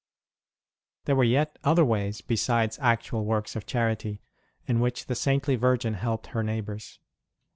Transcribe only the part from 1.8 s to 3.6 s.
ways, besides actual works